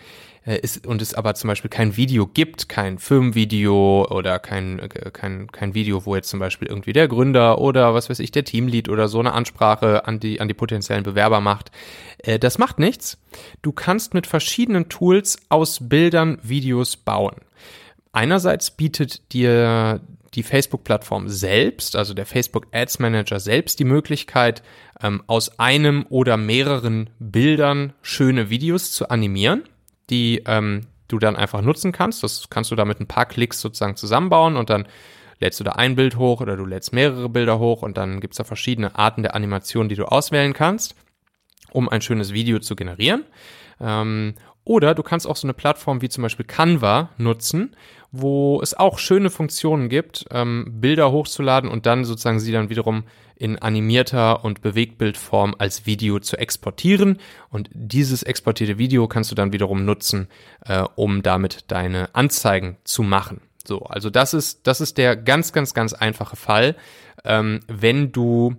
äh, 0.46 0.58
ist, 0.58 0.86
und 0.86 1.00
es 1.00 1.14
aber 1.14 1.34
zum 1.34 1.48
Beispiel 1.48 1.70
kein 1.70 1.96
Video 1.96 2.26
gibt, 2.26 2.68
kein 2.68 2.98
Firmenvideo 2.98 4.06
oder 4.10 4.38
kein, 4.38 4.78
äh, 4.78 4.88
kein, 5.10 5.50
kein 5.50 5.74
Video, 5.74 6.04
wo 6.04 6.14
jetzt 6.14 6.28
zum 6.28 6.38
Beispiel 6.38 6.68
irgendwie 6.68 6.92
der 6.92 7.08
Gründer 7.08 7.58
oder 7.58 7.94
was 7.94 8.10
weiß 8.10 8.18
ich, 8.18 8.30
der 8.30 8.44
Teamlead 8.44 8.88
oder 8.88 9.08
so 9.08 9.20
eine 9.20 9.32
Ansprache 9.32 10.06
an 10.06 10.20
die, 10.20 10.40
an 10.40 10.48
die 10.48 10.54
potenziellen 10.54 11.02
Bewerber 11.02 11.40
macht, 11.40 11.70
äh, 12.18 12.38
das 12.38 12.58
macht 12.58 12.78
nichts. 12.78 13.18
Du 13.62 13.72
kannst 13.72 14.14
mit 14.14 14.26
verschiedenen 14.26 14.88
Tools 14.88 15.38
aus 15.48 15.78
Bildern 15.88 16.38
Videos 16.42 16.96
bauen. 16.96 17.36
Einerseits 18.12 18.70
bietet 18.70 19.32
dir 19.32 20.00
die 20.34 20.42
Facebook-Plattform 20.42 21.28
selbst, 21.28 21.96
also 21.96 22.14
der 22.14 22.26
Facebook 22.26 22.66
Ads 22.72 22.98
Manager 22.98 23.40
selbst, 23.40 23.78
die 23.78 23.84
Möglichkeit, 23.84 24.62
ähm, 25.02 25.22
aus 25.26 25.58
einem 25.58 26.06
oder 26.08 26.36
mehreren 26.36 27.10
Bildern 27.18 27.92
schöne 28.02 28.50
Videos 28.50 28.92
zu 28.92 29.08
animieren, 29.08 29.64
die 30.10 30.42
ähm, 30.46 30.86
du 31.08 31.18
dann 31.18 31.36
einfach 31.36 31.62
nutzen 31.62 31.92
kannst. 31.92 32.22
Das 32.22 32.48
kannst 32.50 32.70
du 32.70 32.76
da 32.76 32.84
mit 32.84 33.00
ein 33.00 33.06
paar 33.06 33.26
Klicks 33.26 33.60
sozusagen 33.60 33.96
zusammenbauen 33.96 34.56
und 34.56 34.70
dann 34.70 34.86
lädst 35.40 35.60
du 35.60 35.64
da 35.64 35.72
ein 35.72 35.96
Bild 35.96 36.16
hoch 36.16 36.40
oder 36.40 36.56
du 36.56 36.64
lädst 36.64 36.92
mehrere 36.92 37.28
Bilder 37.28 37.58
hoch 37.58 37.82
und 37.82 37.96
dann 37.96 38.20
gibt's 38.20 38.36
da 38.36 38.44
verschiedene 38.44 38.96
Arten 38.96 39.22
der 39.22 39.34
Animation, 39.34 39.88
die 39.88 39.96
du 39.96 40.06
auswählen 40.06 40.52
kannst, 40.52 40.94
um 41.70 41.88
ein 41.88 42.00
schönes 42.00 42.32
Video 42.32 42.58
zu 42.58 42.76
generieren. 42.76 43.24
Ähm, 43.80 44.34
oder 44.64 44.94
du 44.94 45.02
kannst 45.02 45.26
auch 45.26 45.36
so 45.36 45.46
eine 45.46 45.54
Plattform 45.54 46.00
wie 46.02 46.08
zum 46.08 46.22
Beispiel 46.22 46.46
Canva 46.46 47.10
nutzen, 47.18 47.76
wo 48.12 48.60
es 48.62 48.74
auch 48.74 48.98
schöne 48.98 49.30
Funktionen 49.30 49.88
gibt, 49.88 50.24
ähm, 50.30 50.80
Bilder 50.80 51.12
hochzuladen 51.12 51.68
und 51.70 51.86
dann 51.86 52.04
sozusagen 52.04 52.40
sie 52.40 52.52
dann 52.52 52.70
wiederum 52.70 53.04
in 53.36 53.58
animierter 53.58 54.44
und 54.44 54.62
Bewegtbildform 54.62 55.56
als 55.58 55.86
Video 55.86 56.20
zu 56.20 56.38
exportieren. 56.38 57.18
Und 57.50 57.68
dieses 57.72 58.22
exportierte 58.22 58.78
Video 58.78 59.08
kannst 59.08 59.30
du 59.30 59.34
dann 59.34 59.52
wiederum 59.52 59.84
nutzen, 59.84 60.28
äh, 60.64 60.84
um 60.94 61.22
damit 61.22 61.64
deine 61.70 62.14
Anzeigen 62.14 62.76
zu 62.84 63.02
machen. 63.02 63.40
So, 63.66 63.80
also 63.80 64.10
das 64.10 64.34
ist, 64.34 64.66
das 64.66 64.80
ist 64.80 64.98
der 64.98 65.16
ganz, 65.16 65.52
ganz, 65.52 65.74
ganz 65.74 65.92
einfache 65.92 66.36
Fall. 66.36 66.76
Ähm, 67.24 67.60
wenn 67.66 68.12
du 68.12 68.56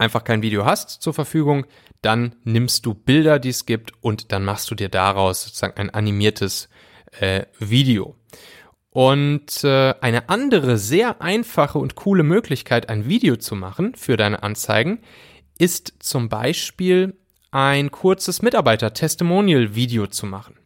einfach 0.00 0.24
kein 0.24 0.42
Video 0.42 0.64
hast 0.64 1.02
zur 1.02 1.14
Verfügung, 1.14 1.66
dann 2.02 2.34
nimmst 2.44 2.86
du 2.86 2.94
Bilder, 2.94 3.38
die 3.38 3.50
es 3.50 3.66
gibt, 3.66 3.92
und 4.00 4.32
dann 4.32 4.44
machst 4.44 4.70
du 4.70 4.74
dir 4.74 4.88
daraus 4.88 5.44
sozusagen 5.44 5.76
ein 5.76 5.90
animiertes 5.90 6.68
äh, 7.18 7.44
Video. 7.58 8.16
Und 8.90 9.62
äh, 9.62 9.94
eine 10.00 10.28
andere 10.28 10.76
sehr 10.76 11.22
einfache 11.22 11.78
und 11.78 11.94
coole 11.94 12.24
Möglichkeit, 12.24 12.88
ein 12.88 13.08
Video 13.08 13.36
zu 13.36 13.54
machen 13.54 13.94
für 13.94 14.16
deine 14.16 14.42
Anzeigen, 14.42 15.00
ist 15.58 15.94
zum 16.00 16.28
Beispiel 16.28 17.16
ein 17.52 17.90
kurzes 17.90 18.42
Mitarbeiter-Testimonial-Video 18.42 20.06
zu 20.06 20.26
machen. 20.26 20.56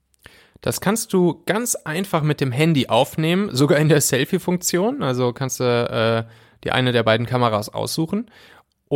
Das 0.61 0.81
kannst 0.81 1.13
du 1.13 1.43
ganz 1.45 1.75
einfach 1.75 2.23
mit 2.23 2.41
dem 2.41 2.53
Handy 2.53 2.87
aufnehmen, 2.87 3.55
sogar 3.55 3.79
in 3.79 3.91
der 3.91 4.01
Selfie-Funktion. 4.01 5.03
Also 5.03 5.35
kannst 5.35 5.61
du 5.61 5.65
äh, 5.65 6.25
die 6.65 6.73
eine 6.73 6.93
der 6.93 7.03
beiden 7.03 7.27
Kameras 7.27 7.69
aussuchen. 7.69 8.31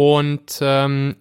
Und 0.01 0.61
ähm, 0.61 1.17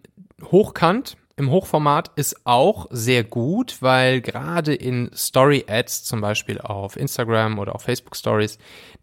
hochkant 0.51 1.17
im 1.35 1.49
Hochformat 1.49 2.11
ist 2.15 2.45
auch 2.45 2.85
sehr 2.91 3.23
gut, 3.23 3.77
weil 3.79 4.21
gerade 4.21 4.75
in 4.75 5.09
Story-Ads, 5.15 6.03
zum 6.03 6.21
Beispiel 6.21 6.61
auf 6.61 6.95
Instagram 6.95 7.57
oder 7.57 7.73
auf 7.73 7.81
Facebook 7.81 8.15
Stories, 8.15 8.59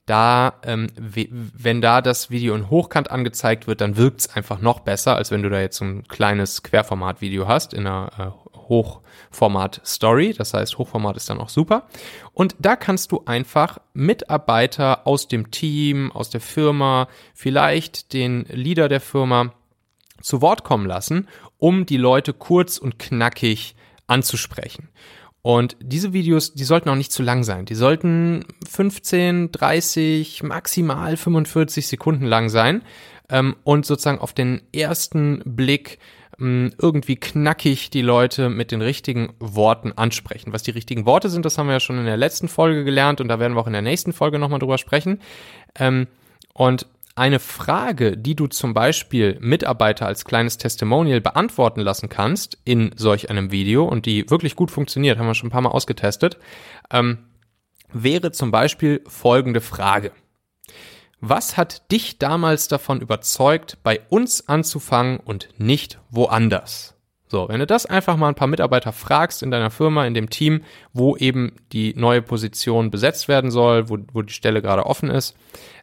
da, 0.07 0.61
ähm, 0.63 0.87
wenn 0.97 1.81
da 1.81 2.03
das 2.03 2.31
Video 2.31 2.55
in 2.55 2.71
Hochkant 2.71 3.11
angezeigt 3.11 3.67
wird, 3.67 3.81
dann 3.81 3.97
wirkt 3.97 4.21
es 4.21 4.37
einfach 4.37 4.61
noch 4.61 4.79
besser, 4.79 5.17
als 5.17 5.33
wenn 5.33 5.43
du 5.43 5.51
da 5.51 5.61
jetzt 5.61 5.79
so 5.79 5.85
ein 5.85 6.07
kleines 6.07 6.63
Querformat-Video 6.63 7.49
hast 7.49 7.75
in 7.75 7.89
einer 7.89 8.13
äh, 8.17 8.59
Hochformat-Story. 8.69 10.35
Das 10.35 10.55
heißt, 10.55 10.79
Hochformat 10.79 11.17
ist 11.17 11.29
dann 11.31 11.41
auch 11.41 11.49
super. 11.49 11.89
Und 12.33 12.55
da 12.61 12.77
kannst 12.77 13.11
du 13.11 13.25
einfach 13.27 13.79
Mitarbeiter 13.93 15.05
aus 15.05 15.27
dem 15.27 15.51
Team, 15.51 16.13
aus 16.13 16.31
der 16.31 16.41
Firma, 16.41 17.09
vielleicht 17.35 18.13
den 18.13 18.45
Leader 18.45 18.89
der 18.89 19.01
Firma, 19.01 19.53
zu 20.25 20.41
Wort 20.41 20.65
kommen 20.65 20.87
lassen, 20.87 21.29
um 21.59 21.87
die 21.87 21.97
Leute 21.97 22.33
kurz 22.33 22.79
und 22.79 22.99
knackig 22.99 23.77
anzusprechen. 24.07 24.89
Und 25.43 25.77
diese 25.81 26.15
Videos, 26.15 26.55
die 26.55 26.65
sollten 26.65 26.89
auch 26.89 26.97
nicht 26.97 27.13
zu 27.13 27.23
lang 27.23 27.45
sein. 27.45 27.67
Die 27.67 27.75
sollten 27.75 28.47
15, 28.67 29.53
30, 29.53 30.43
maximal 30.43 31.19
45 31.19 31.87
Sekunden 31.87 32.25
lang 32.25 32.49
sein 32.49 32.83
ähm, 33.29 33.55
und 33.63 33.85
sozusagen 33.85 34.21
auf 34.21 34.33
den 34.33 34.63
ersten 34.73 35.43
Blick 35.45 35.99
mh, 36.39 36.71
irgendwie 36.81 37.17
knackig 37.17 37.91
die 37.91 38.01
Leute 38.01 38.49
mit 38.49 38.71
den 38.73 38.81
richtigen 38.81 39.35
Worten 39.39 39.93
ansprechen. 39.93 40.55
Was 40.55 40.63
die 40.63 40.71
richtigen 40.71 41.05
Worte 41.05 41.29
sind, 41.29 41.45
das 41.45 41.59
haben 41.59 41.67
wir 41.67 41.75
ja 41.75 41.81
schon 41.81 41.99
in 41.99 42.07
der 42.07 42.17
letzten 42.17 42.49
Folge 42.49 42.83
gelernt 42.83 43.21
und 43.21 43.29
da 43.29 43.39
werden 43.39 43.55
wir 43.55 43.61
auch 43.61 43.67
in 43.67 43.75
der 43.75 43.83
nächsten 43.83 44.15
Folge 44.15 44.39
nochmal 44.39 44.61
drüber 44.61 44.79
sprechen. 44.79 45.21
Ähm, 45.79 46.07
und 46.55 46.87
eine 47.17 47.39
Frage, 47.39 48.17
die 48.17 48.35
du 48.35 48.49
zum 48.49 48.75
Beispiel 48.75 49.39
Mitarbeiter 49.41 50.07
als 50.07 50.25
kleines 50.25 50.59
Testimonial 50.59 51.21
beantworten 51.21 51.81
lassen 51.81 52.09
kannst 52.09 52.59
in 52.65 52.91
solch 52.97 53.31
einem 53.31 53.53
Video 53.53 53.85
und 53.85 54.07
die 54.07 54.29
wirklich 54.31 54.57
gut 54.57 54.71
funktioniert, 54.71 55.19
haben 55.19 55.27
wir 55.27 55.35
schon 55.35 55.49
ein 55.49 55.53
paar 55.53 55.61
Mal 55.61 55.71
ausgetestet, 55.71 56.39
ähm, 56.91 57.19
wäre 57.93 58.33
zum 58.33 58.51
Beispiel 58.51 59.01
folgende 59.07 59.61
Frage. 59.61 60.13
Was 61.21 61.57
hat 61.57 61.91
dich 61.91 62.19
damals 62.19 62.69
davon 62.69 63.01
überzeugt, 63.01 63.79
bei 63.83 64.01
uns 64.09 64.49
anzufangen 64.49 65.19
und 65.19 65.49
nicht 65.57 66.01
woanders? 66.11 66.95
So, 67.29 67.49
wenn 67.49 67.61
du 67.61 67.67
das 67.67 67.87
einfach 67.87 68.17
mal 68.17 68.29
ein 68.29 68.35
paar 68.35 68.49
Mitarbeiter 68.49 68.93
fragst 68.93 69.43
in 69.43 69.51
deiner 69.51 69.71
Firma, 69.71 70.07
in 70.07 70.15
dem 70.15 70.29
Team, 70.29 70.63
wo 70.93 71.17
eben 71.17 71.57
die 71.73 71.95
neue 71.97 72.23
Position 72.23 72.91
besetzt 72.91 73.29
werden 73.29 73.51
soll, 73.51 73.89
wo, 73.89 73.99
wo 74.13 74.23
die 74.23 74.33
Stelle 74.33 74.61
gerade 74.61 74.85
offen 74.85 75.11
ist, 75.11 75.37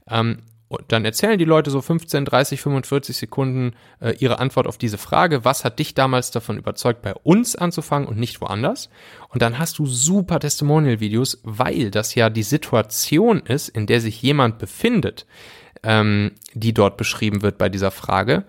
ähm, 0.10 0.44
und 0.72 0.86
dann 0.88 1.04
erzählen 1.04 1.38
die 1.38 1.44
Leute 1.44 1.70
so 1.70 1.82
15, 1.82 2.24
30, 2.24 2.62
45 2.62 3.18
Sekunden 3.18 3.74
äh, 4.00 4.16
ihre 4.20 4.40
Antwort 4.40 4.68
auf 4.68 4.78
diese 4.78 4.98
Frage. 4.98 5.44
Was 5.44 5.66
hat 5.66 5.80
dich 5.80 5.96
damals 5.96 6.32
davon 6.32 6.58
überzeugt, 6.58 7.02
bei 7.02 7.14
uns 7.14 7.58
anzufangen 7.58 8.08
und 8.08 8.18
nicht 8.18 8.40
woanders? 8.40 8.90
Und 9.28 9.42
dann 9.42 9.60
hast 9.60 9.80
du 9.80 9.86
super 9.86 10.40
Testimonial-Videos, 10.40 11.42
weil 11.44 11.92
das 11.92 12.16
ja 12.16 12.30
die 12.30 12.44
Situation 12.44 13.42
ist, 13.42 13.68
in 13.68 13.86
der 13.86 14.00
sich 14.00 14.22
jemand 14.22 14.60
befindet, 14.60 15.26
ähm, 15.84 16.32
die 16.54 16.74
dort 16.74 16.96
beschrieben 16.96 17.42
wird 17.42 17.58
bei 17.58 17.68
dieser 17.68 17.92
Frage, 17.92 18.46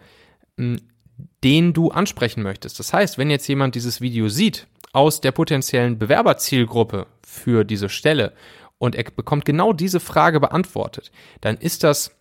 den 0.57 1.73
du 1.73 1.91
ansprechen 1.91 2.45
möchtest. 2.45 2.79
Das 2.79 2.93
heißt, 2.93 3.19
wenn 3.19 3.31
jetzt 3.31 3.49
jemand 3.49 3.75
dieses 3.75 4.01
Video 4.01 4.29
sieht 4.29 4.69
aus 4.93 5.21
der 5.21 5.33
potenziellen 5.33 5.99
Bewerberzielgruppe 5.99 7.09
für 7.27 7.65
diese 7.65 7.89
Stelle 7.89 8.33
und 8.83 8.97
er 8.97 9.05
bekommt 9.05 9.45
genau 9.45 9.73
diese 9.73 10.01
Frage 10.01 10.41
beantwortet, 10.41 11.13
dann 11.41 11.57
ist 11.57 11.85
das 11.85 12.17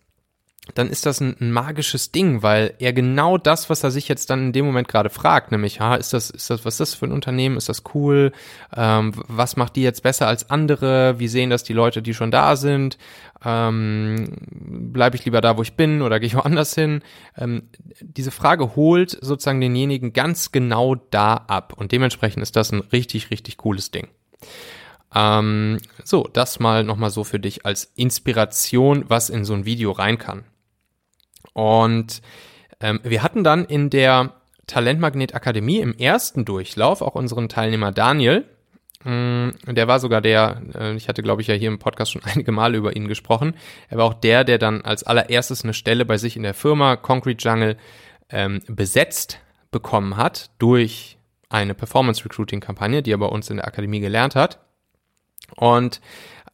dann 0.76 0.90
ist 0.90 1.06
das 1.06 1.20
ein, 1.20 1.50
magisches 1.50 2.12
Ding, 2.12 2.44
weil 2.44 2.74
er 2.78 2.92
genau 2.92 3.36
das, 3.36 3.68
was 3.68 3.82
er 3.82 3.90
sich 3.90 4.06
jetzt 4.06 4.30
dann 4.30 4.46
in 4.46 4.52
dem 4.52 4.64
Moment 4.64 4.86
gerade 4.86 5.10
fragt, 5.10 5.50
nämlich, 5.50 5.80
ha, 5.80 5.96
ist 5.96 6.12
das, 6.12 6.30
ist 6.30 6.50
das, 6.50 6.64
was 6.64 6.74
ist 6.74 6.78
das 6.78 6.94
für 6.94 7.06
ein 7.06 7.10
Unternehmen, 7.10 7.56
ist 7.56 7.68
das 7.68 7.82
cool, 7.94 8.30
ähm, 8.76 9.12
was 9.26 9.56
macht 9.56 9.74
die 9.74 9.82
jetzt 9.82 10.04
besser 10.04 10.28
als 10.28 10.50
andere, 10.50 11.18
wie 11.18 11.26
sehen 11.26 11.50
das 11.50 11.64
die 11.64 11.72
Leute, 11.72 12.00
die 12.00 12.14
schon 12.14 12.30
da 12.30 12.54
sind, 12.54 12.96
ähm, 13.44 14.36
bleibe 14.52 15.16
ich 15.16 15.24
lieber 15.24 15.40
da, 15.40 15.56
wo 15.56 15.62
ich 15.62 15.72
bin 15.72 16.00
oder 16.00 16.20
gehe 16.20 16.28
ich 16.28 16.36
woanders 16.36 16.76
hin? 16.76 17.02
Ähm, 17.36 17.64
diese 18.00 18.30
Frage 18.30 18.76
holt 18.76 19.18
sozusagen 19.20 19.60
denjenigen 19.60 20.12
ganz 20.12 20.52
genau 20.52 20.94
da 20.94 21.34
ab 21.34 21.72
und 21.76 21.90
dementsprechend 21.90 22.40
ist 22.40 22.54
das 22.54 22.70
ein 22.70 22.82
richtig, 22.92 23.32
richtig 23.32 23.56
cooles 23.56 23.90
Ding. 23.90 24.06
Ähm, 25.14 25.78
so, 26.04 26.28
das 26.32 26.58
mal 26.60 26.84
nochmal 26.84 27.10
so 27.10 27.24
für 27.24 27.38
dich 27.38 27.66
als 27.66 27.92
Inspiration, 27.96 29.04
was 29.08 29.30
in 29.30 29.44
so 29.44 29.54
ein 29.54 29.64
Video 29.64 29.92
rein 29.92 30.18
kann. 30.18 30.44
Und 31.52 32.22
ähm, 32.80 33.00
wir 33.04 33.22
hatten 33.22 33.44
dann 33.44 33.64
in 33.64 33.90
der 33.90 34.34
Talentmagnet 34.66 35.34
Akademie 35.34 35.80
im 35.80 35.96
ersten 35.96 36.44
Durchlauf 36.44 37.02
auch 37.02 37.14
unseren 37.14 37.48
Teilnehmer 37.48 37.92
Daniel. 37.92 38.44
Mm, 39.04 39.50
der 39.66 39.88
war 39.88 39.98
sogar 39.98 40.20
der, 40.20 40.62
äh, 40.74 40.94
ich 40.94 41.08
hatte 41.08 41.22
glaube 41.22 41.42
ich 41.42 41.48
ja 41.48 41.54
hier 41.54 41.68
im 41.68 41.78
Podcast 41.78 42.12
schon 42.12 42.22
einige 42.32 42.52
Male 42.52 42.78
über 42.78 42.96
ihn 42.96 43.08
gesprochen. 43.08 43.54
Er 43.88 43.98
war 43.98 44.06
auch 44.06 44.14
der, 44.14 44.44
der 44.44 44.58
dann 44.58 44.82
als 44.82 45.02
allererstes 45.04 45.64
eine 45.64 45.74
Stelle 45.74 46.04
bei 46.04 46.16
sich 46.16 46.36
in 46.36 46.42
der 46.42 46.54
Firma 46.54 46.96
Concrete 46.96 47.42
Jungle 47.42 47.76
ähm, 48.30 48.62
besetzt 48.66 49.40
bekommen 49.70 50.16
hat 50.16 50.50
durch 50.58 51.18
eine 51.48 51.74
Performance 51.74 52.24
Recruiting 52.24 52.60
Kampagne, 52.60 53.02
die 53.02 53.12
er 53.12 53.18
bei 53.18 53.26
uns 53.26 53.50
in 53.50 53.56
der 53.56 53.66
Akademie 53.66 54.00
gelernt 54.00 54.34
hat. 54.34 54.58
Und 55.56 56.00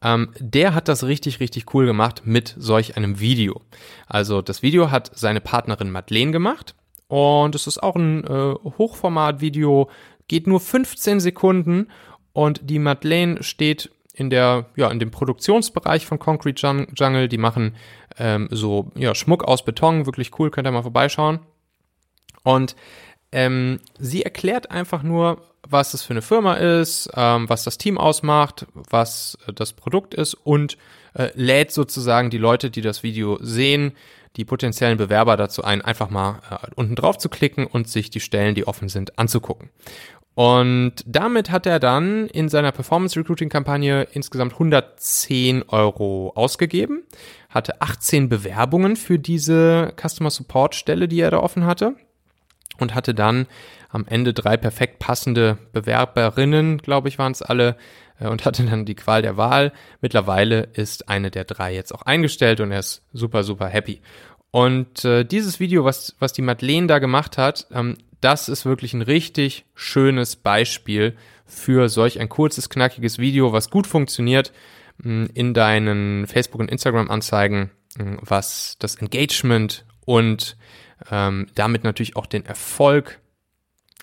ähm, 0.01 0.29
der 0.39 0.73
hat 0.73 0.87
das 0.87 1.03
richtig, 1.03 1.39
richtig 1.39 1.73
cool 1.73 1.85
gemacht 1.85 2.21
mit 2.25 2.55
solch 2.57 2.95
einem 2.97 3.19
Video. 3.19 3.61
Also 4.07 4.41
das 4.41 4.61
Video 4.61 4.91
hat 4.91 5.11
seine 5.13 5.41
Partnerin 5.41 5.91
Madeleine 5.91 6.31
gemacht 6.31 6.75
und 7.07 7.55
es 7.55 7.67
ist 7.67 7.81
auch 7.83 7.95
ein 7.95 8.23
äh, 8.23 8.53
Hochformat-Video, 8.77 9.89
geht 10.27 10.47
nur 10.47 10.59
15 10.59 11.19
Sekunden 11.19 11.87
und 12.33 12.61
die 12.69 12.79
Madeleine 12.79 13.43
steht 13.43 13.91
in 14.13 14.29
der, 14.29 14.65
ja, 14.75 14.91
in 14.91 14.99
dem 14.99 15.11
Produktionsbereich 15.11 16.05
von 16.05 16.19
Concrete 16.19 16.87
Jungle. 16.95 17.27
Die 17.27 17.37
machen 17.37 17.75
ähm, 18.17 18.47
so 18.51 18.91
ja, 18.95 19.15
Schmuck 19.15 19.45
aus 19.45 19.63
Beton, 19.63 20.05
wirklich 20.05 20.37
cool, 20.39 20.51
könnt 20.51 20.67
ihr 20.67 20.71
mal 20.71 20.81
vorbeischauen. 20.81 21.39
Und 22.43 22.75
ähm, 23.31 23.79
sie 23.97 24.23
erklärt 24.23 24.71
einfach 24.71 25.03
nur, 25.03 25.41
was 25.69 25.93
es 25.93 26.03
für 26.03 26.11
eine 26.11 26.21
Firma 26.21 26.55
ist, 26.55 27.09
ähm, 27.15 27.47
was 27.47 27.63
das 27.63 27.77
Team 27.77 27.97
ausmacht, 27.97 28.65
was 28.73 29.37
äh, 29.47 29.53
das 29.53 29.73
Produkt 29.73 30.13
ist 30.13 30.33
und 30.33 30.77
äh, 31.13 31.29
lädt 31.35 31.71
sozusagen 31.71 32.29
die 32.29 32.37
Leute, 32.37 32.69
die 32.69 32.81
das 32.81 33.03
Video 33.03 33.37
sehen, 33.41 33.93
die 34.35 34.45
potenziellen 34.45 34.97
Bewerber 34.97 35.37
dazu 35.37 35.63
ein, 35.63 35.81
einfach 35.81 36.09
mal 36.09 36.41
äh, 36.49 36.67
unten 36.75 36.95
drauf 36.95 37.17
zu 37.17 37.29
klicken 37.29 37.65
und 37.67 37.87
sich 37.87 38.09
die 38.09 38.19
Stellen, 38.19 38.55
die 38.55 38.67
offen 38.67 38.89
sind, 38.89 39.17
anzugucken. 39.19 39.69
Und 40.35 40.93
damit 41.05 41.51
hat 41.51 41.65
er 41.65 41.79
dann 41.79 42.27
in 42.27 42.47
seiner 42.47 42.71
Performance 42.71 43.19
Recruiting 43.19 43.49
Kampagne 43.49 44.07
insgesamt 44.13 44.53
110 44.53 45.63
Euro 45.67 46.31
ausgegeben, 46.35 47.03
hatte 47.49 47.81
18 47.81 48.29
Bewerbungen 48.29 48.95
für 48.95 49.19
diese 49.19 49.93
Customer 49.99 50.29
Support 50.29 50.75
Stelle, 50.75 51.07
die 51.09 51.19
er 51.19 51.31
da 51.31 51.39
offen 51.39 51.65
hatte 51.65 51.95
und 52.77 52.95
hatte 52.95 53.13
dann 53.13 53.47
am 53.89 54.05
Ende 54.07 54.33
drei 54.33 54.55
perfekt 54.55 54.99
passende 54.99 55.57
Bewerberinnen, 55.73 56.77
glaube 56.77 57.09
ich, 57.09 57.17
waren 57.17 57.31
es 57.31 57.41
alle, 57.41 57.75
äh, 58.19 58.27
und 58.27 58.45
hatte 58.45 58.63
dann 58.63 58.85
die 58.85 58.95
Qual 58.95 59.21
der 59.21 59.37
Wahl. 59.37 59.73
Mittlerweile 60.01 60.69
ist 60.73 61.09
eine 61.09 61.31
der 61.31 61.43
drei 61.43 61.73
jetzt 61.73 61.93
auch 61.93 62.03
eingestellt 62.03 62.59
und 62.59 62.71
er 62.71 62.79
ist 62.79 63.03
super, 63.13 63.43
super 63.43 63.67
happy. 63.67 64.01
Und 64.51 65.05
äh, 65.05 65.23
dieses 65.23 65.59
Video, 65.59 65.85
was, 65.85 66.15
was 66.19 66.33
die 66.33 66.41
Madeleine 66.41 66.87
da 66.87 66.99
gemacht 66.99 67.37
hat, 67.37 67.67
ähm, 67.71 67.97
das 68.21 68.49
ist 68.49 68.65
wirklich 68.65 68.93
ein 68.93 69.01
richtig 69.01 69.65
schönes 69.75 70.35
Beispiel 70.35 71.15
für 71.45 71.89
solch 71.89 72.19
ein 72.19 72.29
kurzes, 72.29 72.69
knackiges 72.69 73.17
Video, 73.17 73.53
was 73.53 73.69
gut 73.69 73.87
funktioniert 73.87 74.51
mh, 74.97 75.29
in 75.33 75.53
deinen 75.53 76.27
Facebook- 76.27 76.59
und 76.59 76.69
Instagram-Anzeigen, 76.69 77.71
was 78.21 78.75
das 78.79 78.95
Engagement 78.95 79.85
und 80.05 80.57
ähm, 81.09 81.47
damit 81.55 81.83
natürlich 81.83 82.15
auch 82.15 82.25
den 82.25 82.45
Erfolg 82.45 83.19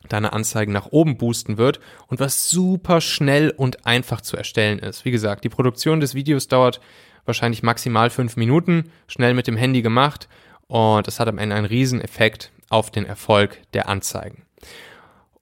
deine 0.09 0.33
Anzeigen 0.33 0.73
nach 0.73 0.87
oben 0.87 1.17
boosten 1.17 1.59
wird 1.59 1.81
und 2.07 2.21
was 2.21 2.49
super 2.49 3.01
schnell 3.01 3.51
und 3.51 3.87
einfach 3.87 4.21
zu 4.21 4.37
erstellen 4.37 4.79
ist. 4.79 5.05
Wie 5.05 5.11
gesagt, 5.11 5.45
die 5.45 5.49
Produktion 5.49 6.01
des 6.01 6.15
Videos 6.15 6.49
dauert 6.49 6.81
wahrscheinlich 7.25 7.63
maximal 7.63 8.11
fünf 8.11 8.37
Minuten, 8.37 8.91
schnell 9.09 9.35
mit 9.35 9.47
dem 9.47 9.57
Handy 9.57 9.83
gemacht 9.83 10.29
und 10.69 11.07
das 11.07 11.21
hat 11.21 11.29
am 11.29 11.39
Ende 11.39 11.57
einen 11.57 11.67
riesen 11.67 12.01
Effekt 12.01 12.53
auf 12.69 12.91
den 12.91 13.07
Erfolg 13.07 13.59
der 13.73 13.89
Anzeigen. 13.89 14.43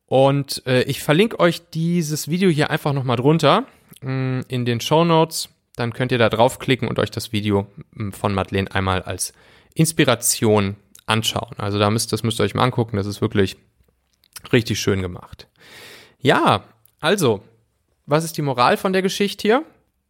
Und 0.07 0.63
äh, 0.67 0.83
ich 0.83 1.03
verlinke 1.03 1.41
euch 1.41 1.63
dieses 1.71 2.29
Video 2.29 2.51
hier 2.51 2.71
einfach 2.71 2.93
nochmal 2.93 3.17
drunter 3.17 3.65
mh, 4.03 4.11
mm, 4.11 4.45
in 4.49 4.65
den 4.65 4.81
Show 4.81 5.05
Notes. 5.05 5.49
Dann 5.77 5.93
könnt 5.93 6.13
ihr 6.13 6.19
da 6.19 6.29
draufklicken 6.29 6.89
und 6.89 6.99
euch 6.99 7.11
das 7.11 7.33
Video 7.33 7.67
mm, 7.93 8.11
von 8.11 8.35
Madeleine 8.35 8.71
einmal 8.73 9.03
als 9.03 9.33
Inspiration 9.75 10.77
anschauen. 11.07 11.55
Also 11.59 11.79
da 11.79 11.91
müsst, 11.91 12.13
das 12.13 12.23
müsst 12.23 12.39
ihr 12.39 12.45
euch 12.45 12.55
mal 12.55 12.65
angucken. 12.65 12.97
Das 12.97 13.07
ist 13.07 13.21
wirklich 13.21 13.57
Richtig 14.53 14.81
schön 14.81 15.03
gemacht. 15.03 15.49
Ja, 16.21 16.65
also, 17.01 17.43
was 18.07 18.25
ist 18.25 18.37
die 18.37 18.43
Moral 18.43 18.77
von 18.77 18.93
der 18.93 19.03
Geschichte 19.03 19.43
hier? 19.43 19.65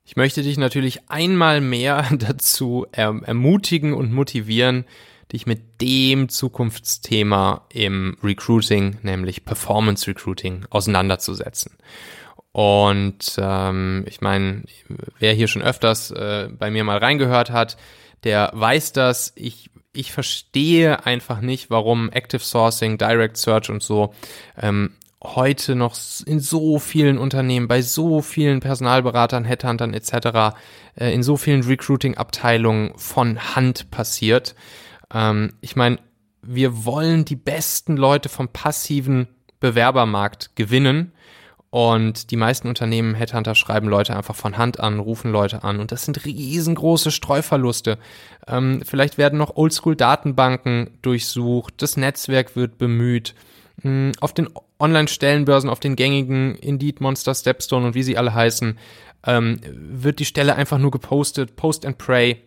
Ich 0.04 0.16
möchte 0.16 0.42
dich 0.42 0.58
natürlich 0.58 1.10
einmal 1.10 1.60
mehr 1.60 2.08
dazu 2.18 2.86
erm-, 2.92 3.22
ermutigen 3.24 3.94
und 3.94 4.12
motivieren, 4.12 4.84
dich 5.32 5.46
mit 5.46 5.80
dem 5.80 6.28
Zukunftsthema 6.28 7.66
im 7.72 8.16
Recruiting, 8.22 8.98
nämlich 9.02 9.44
Performance 9.44 10.06
Recruiting, 10.06 10.66
auseinanderzusetzen. 10.70 11.76
Und 12.52 13.36
ähm, 13.38 14.04
ich 14.06 14.20
meine, 14.20 14.62
wer 15.18 15.32
hier 15.32 15.48
schon 15.48 15.62
öfters 15.62 16.12
äh, 16.12 16.48
bei 16.56 16.70
mir 16.70 16.84
mal 16.84 16.98
reingehört 16.98 17.50
hat, 17.50 17.76
der 18.22 18.52
weiß 18.54 18.92
das. 18.92 19.32
Ich 19.34 19.70
ich 19.94 20.12
verstehe 20.12 21.06
einfach 21.06 21.40
nicht, 21.40 21.70
warum 21.70 22.10
Active 22.10 22.42
Sourcing, 22.42 22.98
Direct 22.98 23.36
Search 23.36 23.70
und 23.70 23.82
so 23.82 24.12
ähm, 24.60 24.92
heute 25.22 25.74
noch 25.74 25.96
in 26.26 26.40
so 26.40 26.78
vielen 26.78 27.16
Unternehmen, 27.16 27.66
bei 27.66 27.80
so 27.80 28.20
vielen 28.20 28.60
Personalberatern, 28.60 29.44
Headhuntern 29.44 29.94
etc., 29.94 30.56
äh, 30.96 31.14
in 31.14 31.22
so 31.22 31.36
vielen 31.36 31.62
Recruiting-Abteilungen 31.62 32.92
von 32.96 33.54
Hand 33.54 33.90
passiert. 33.90 34.54
Ähm, 35.12 35.54
ich 35.60 35.76
meine, 35.76 35.98
wir 36.42 36.84
wollen 36.84 37.24
die 37.24 37.36
besten 37.36 37.96
Leute 37.96 38.28
vom 38.28 38.48
passiven 38.48 39.28
Bewerbermarkt 39.60 40.56
gewinnen 40.56 41.12
und 41.74 42.30
die 42.30 42.36
meisten 42.36 42.68
Unternehmen, 42.68 43.16
Headhunter, 43.16 43.56
schreiben 43.56 43.88
Leute 43.88 44.16
einfach 44.16 44.36
von 44.36 44.56
Hand 44.58 44.78
an, 44.78 45.00
rufen 45.00 45.32
Leute 45.32 45.64
an. 45.64 45.80
Und 45.80 45.90
das 45.90 46.04
sind 46.04 46.24
riesengroße 46.24 47.10
Streuverluste. 47.10 47.98
Ähm, 48.46 48.82
vielleicht 48.84 49.18
werden 49.18 49.40
noch 49.40 49.56
Oldschool-Datenbanken 49.56 50.90
durchsucht, 51.02 51.74
das 51.78 51.96
Netzwerk 51.96 52.54
wird 52.54 52.78
bemüht. 52.78 53.34
mh, 53.82 54.12
auf 54.20 54.32
den 54.32 54.50
Online-Stellenbörsen, 54.78 55.68
auf 55.68 55.80
den 55.80 55.96
gängigen 55.96 56.54
Indeed, 56.54 57.00
Monster, 57.00 57.34
Stepstone 57.34 57.86
und 57.88 57.96
wie 57.96 58.04
sie 58.04 58.16
alle 58.16 58.32
heißen, 58.32 58.78
ähm, 59.26 59.58
wird 59.72 60.20
die 60.20 60.26
Stelle 60.26 60.54
einfach 60.54 60.78
nur 60.78 60.92
gepostet, 60.92 61.56
Post 61.56 61.86
and 61.86 61.98
Pray. 61.98 62.40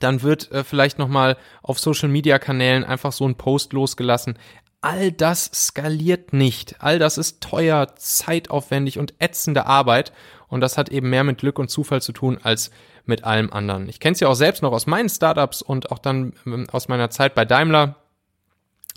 Dann 0.00 0.22
wird 0.22 0.50
äh, 0.50 0.64
vielleicht 0.64 0.98
nochmal 0.98 1.36
auf 1.62 1.78
Social-Media-Kanälen 1.78 2.84
einfach 2.84 3.12
so 3.12 3.28
ein 3.28 3.34
Post 3.34 3.74
losgelassen. 3.74 4.38
All 4.86 5.10
das 5.10 5.50
skaliert 5.52 6.32
nicht. 6.32 6.76
All 6.78 7.00
das 7.00 7.18
ist 7.18 7.40
teuer, 7.40 7.96
zeitaufwendig 7.96 9.00
und 9.00 9.14
ätzende 9.18 9.66
Arbeit. 9.66 10.12
Und 10.46 10.60
das 10.60 10.78
hat 10.78 10.90
eben 10.90 11.10
mehr 11.10 11.24
mit 11.24 11.38
Glück 11.38 11.58
und 11.58 11.68
Zufall 11.68 12.00
zu 12.00 12.12
tun 12.12 12.38
als 12.40 12.70
mit 13.04 13.24
allem 13.24 13.52
anderen. 13.52 13.88
Ich 13.88 13.98
kenne 13.98 14.12
es 14.12 14.20
ja 14.20 14.28
auch 14.28 14.36
selbst 14.36 14.62
noch 14.62 14.70
aus 14.70 14.86
meinen 14.86 15.08
Startups 15.08 15.60
und 15.60 15.90
auch 15.90 15.98
dann 15.98 16.34
ähm, 16.46 16.68
aus 16.70 16.86
meiner 16.86 17.10
Zeit 17.10 17.34
bei 17.34 17.44
Daimler. 17.44 17.96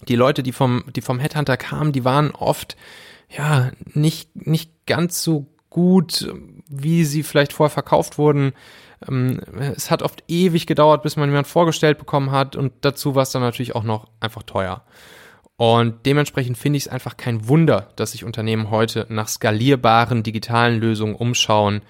Die 0.07 0.15
Leute, 0.15 0.43
die 0.43 0.51
vom, 0.51 0.83
die 0.95 1.01
vom 1.01 1.17
Headhunter 1.17 1.57
kamen, 1.57 1.91
die 1.91 2.05
waren 2.05 2.29
oft, 2.35 2.77
ja, 3.27 3.71
nicht, 3.85 4.45
nicht 4.45 4.85
ganz 4.85 5.23
so 5.23 5.47
gut, 5.71 6.31
wie 6.67 7.03
sie 7.03 7.23
vielleicht 7.23 7.51
vorher 7.51 7.73
verkauft 7.73 8.19
wurden. 8.19 8.53
Ähm, 9.07 9.41
es 9.75 9.89
hat 9.89 10.03
oft 10.03 10.23
ewig 10.27 10.67
gedauert, 10.67 11.01
bis 11.01 11.15
man 11.15 11.29
jemanden 11.29 11.49
vorgestellt 11.49 11.97
bekommen 11.97 12.29
hat 12.29 12.55
und 12.55 12.73
dazu 12.81 13.15
war 13.15 13.23
es 13.23 13.31
dann 13.31 13.41
natürlich 13.41 13.73
auch 13.73 13.83
noch 13.83 14.05
einfach 14.19 14.43
teuer. 14.43 14.83
Und 15.59 16.05
dementsprechend 16.05 16.57
finde 16.57 16.77
ich 16.77 16.85
es 16.85 16.87
einfach 16.87 17.17
kein 17.17 17.49
Wunder, 17.49 17.89
dass 17.97 18.13
sich 18.13 18.23
Unternehmen 18.23 18.71
heute 18.71 19.05
nach 19.09 19.27
skalierbaren 19.27 20.23
digitalen 20.23 20.79
Lösungen 20.79 21.15
umschauen 21.15 21.81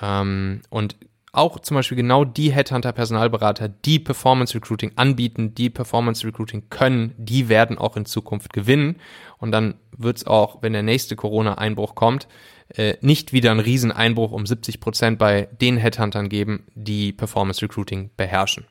ähm, 0.00 0.62
und 0.70 0.96
auch 1.30 1.60
zum 1.60 1.76
Beispiel 1.76 1.96
genau 1.96 2.24
die 2.24 2.50
Headhunter-Personalberater, 2.52 3.68
die 3.68 4.00
Performance 4.00 4.56
Recruiting 4.56 4.90
anbieten, 4.96 5.54
die 5.54 5.70
Performance 5.70 6.26
Recruiting 6.26 6.64
können, 6.68 7.14
die 7.16 7.48
werden 7.48 7.78
auch 7.78 7.96
in 7.96 8.06
Zukunft 8.06 8.52
gewinnen. 8.52 8.96
Und 9.38 9.52
dann 9.52 9.74
wird 9.96 10.16
es 10.16 10.26
auch, 10.26 10.60
wenn 10.60 10.72
der 10.72 10.82
nächste 10.82 11.14
Corona-Einbruch 11.14 11.94
kommt, 11.94 12.26
äh, 12.74 12.96
nicht 13.02 13.32
wieder 13.32 13.52
einen 13.52 13.60
Rieseneinbruch 13.60 14.32
um 14.32 14.46
70 14.46 14.80
Prozent 14.80 15.20
bei 15.20 15.48
den 15.60 15.76
Headhuntern 15.76 16.28
geben, 16.28 16.66
die 16.74 17.12
Performance 17.12 17.62
Recruiting 17.62 18.10
beherrschen. 18.16 18.66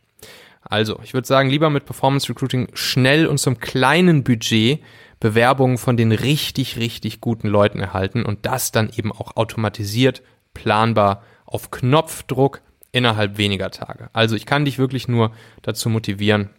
Also, 0.72 1.00
ich 1.04 1.14
würde 1.14 1.28
sagen, 1.28 1.50
lieber 1.50 1.70
mit 1.70 1.86
Performance 1.86 2.30
Recruiting 2.30 2.70
schnell 2.74 3.28
und 3.28 3.40
zum 3.40 3.60
kleinen 3.60 4.24
Budget 4.24 4.80
Bewerbungen 5.20 5.78
von 5.78 5.98
den 5.98 6.14
richtig, 6.14 6.78
richtig 6.78 7.20
guten 7.20 7.50
Leuten 7.50 7.80
erhalten 7.80 8.26
und 8.26 8.46
das 8.46 8.72
dann 8.72 8.90
eben 8.90 9.12
auch 9.12 9.36
automatisiert, 9.36 10.24
planbar 10.54 11.24
auf 11.46 11.72
Knopfdruck 11.72 12.62
innerhalb 12.94 13.38
weniger 13.38 13.70
Tage. 13.70 14.10
Also 14.14 14.36
ich 14.38 14.46
kann 14.46 14.64
dich 14.64 14.80
wirklich 14.80 15.10
nur 15.10 15.34
dazu 15.62 15.90
motivieren 15.90 16.50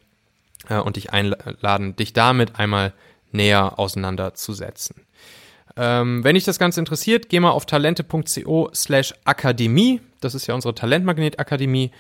äh, 0.69 0.77
und 0.77 0.97
dich 0.97 1.11
einladen, 1.11 1.97
dich 1.97 2.13
damit 2.13 2.59
einmal 2.59 2.93
näher 3.33 3.79
auseinanderzusetzen. 3.79 5.07
Ähm, 5.77 6.23
wenn 6.23 6.35
dich 6.35 6.45
das 6.45 6.59
Ganze 6.59 6.81
interessiert, 6.81 7.31
geh 7.31 7.41
mal 7.41 7.51
auf 7.51 7.65
talente.co 7.65 8.71
slash 8.75 9.15
Akademie. 9.25 10.01
Das 10.21 10.35
ist 10.35 10.47
ja 10.47 10.55
unsere 10.55 10.75
Talentmagnet-Akademie. 10.75 11.91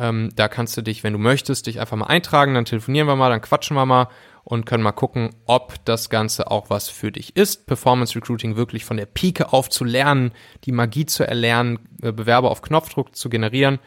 Ähm, 0.00 0.30
da 0.34 0.48
kannst 0.48 0.78
du 0.78 0.82
dich, 0.82 1.04
wenn 1.04 1.12
du 1.12 1.18
möchtest, 1.18 1.66
dich 1.66 1.78
einfach 1.78 1.96
mal 1.96 2.06
eintragen, 2.06 2.54
dann 2.54 2.64
telefonieren 2.64 3.06
wir 3.06 3.16
mal, 3.16 3.28
dann 3.28 3.42
quatschen 3.42 3.76
wir 3.76 3.84
mal 3.84 4.08
und 4.44 4.64
können 4.64 4.82
mal 4.82 4.92
gucken, 4.92 5.30
ob 5.44 5.84
das 5.84 6.08
Ganze 6.08 6.50
auch 6.50 6.70
was 6.70 6.88
für 6.88 7.12
dich 7.12 7.36
ist. 7.36 7.66
Performance 7.66 8.16
Recruiting 8.16 8.56
wirklich 8.56 8.86
von 8.86 8.96
der 8.96 9.04
Pike 9.04 9.52
auf 9.52 9.68
zu 9.68 9.84
lernen, 9.84 10.32
die 10.64 10.72
Magie 10.72 11.04
zu 11.04 11.28
erlernen, 11.28 11.80
äh, 12.02 12.12
Bewerber 12.12 12.50
auf 12.50 12.62
Knopfdruck 12.62 13.14
zu 13.14 13.28
generieren. 13.28 13.78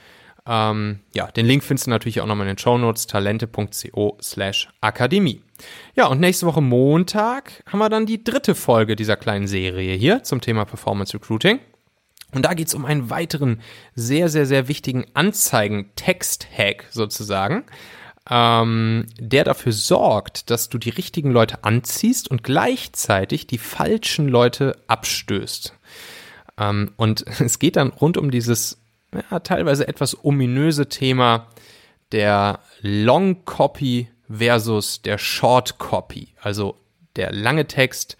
Ähm, 0.46 1.00
ja, 1.16 1.32
den 1.32 1.48
Link 1.48 1.64
findest 1.64 1.88
du 1.88 1.92
natürlich 1.92 2.22
auch 2.22 2.28
nochmal 2.28 2.46
in 2.46 2.54
den 2.54 2.60
Show 2.60 2.78
Notes, 2.78 3.08
talente.co 3.08 4.18
slash 4.22 4.70
Akademie. 4.82 5.42
Ja, 5.96 6.08
und 6.08 6.20
nächste 6.20 6.46
Woche 6.46 6.62
Montag 6.62 7.64
haben 7.66 7.80
wir 7.80 7.90
dann 7.90 8.06
die 8.06 8.24
dritte 8.24 8.54
Folge 8.54 8.96
dieser 8.96 9.16
kleinen 9.16 9.48
Serie 9.48 9.96
hier 9.96 10.22
zum 10.22 10.42
Thema 10.42 10.66
Performance 10.66 11.16
Recruiting. 11.16 11.60
Und 12.34 12.44
da 12.44 12.54
geht 12.54 12.68
es 12.68 12.74
um 12.74 12.86
einen 12.86 13.10
weiteren 13.10 13.62
sehr, 13.96 14.30
sehr, 14.30 14.46
sehr 14.46 14.68
wichtigen 14.68 15.06
Anzeigen-Text-Hack 15.14 16.86
sozusagen, 16.90 17.64
ähm, 18.30 19.06
der 19.20 19.44
dafür 19.44 19.72
sorgt, 19.72 20.50
dass 20.50 20.70
du 20.70 20.78
die 20.78 20.90
richtigen 20.90 21.32
Leute 21.32 21.64
anziehst 21.64 22.30
und 22.30 22.44
gleichzeitig 22.44 23.48
die 23.48 23.58
falschen 23.58 24.28
Leute 24.28 24.78
abstößt. 24.88 25.74
Ähm, 26.58 26.94
und 26.96 27.26
es 27.40 27.60
geht 27.60 27.76
dann 27.76 27.90
rund 27.90 28.18
um 28.18 28.32
dieses 28.32 28.80
ja, 29.30 29.40
teilweise 29.40 29.88
etwas 29.88 30.24
ominöse 30.24 30.90
Thema 30.90 31.48
der 32.12 32.60
Long 32.82 33.44
Copy 33.46 34.10
versus 34.30 35.02
der 35.02 35.18
Short 35.18 35.78
Copy, 35.78 36.30
also 36.42 36.78
der 37.16 37.32
lange 37.32 37.68
Text 37.68 38.18